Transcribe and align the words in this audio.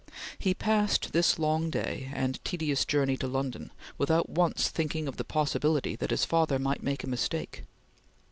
He 0.39 0.55
passed 0.55 1.13
this 1.13 1.37
long 1.37 1.69
day, 1.69 2.09
and 2.11 2.43
tedious 2.43 2.85
journey 2.85 3.17
to 3.17 3.27
London, 3.27 3.71
without 3.99 4.27
once 4.27 4.67
thinking 4.69 5.07
of 5.07 5.17
the 5.17 5.23
possibility 5.23 5.95
that 5.95 6.09
his 6.09 6.25
father 6.25 6.57
might 6.57 6.81
make 6.81 7.03
a 7.03 7.07
mistake. 7.07 7.65